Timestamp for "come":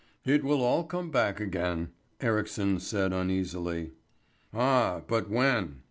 0.83-1.11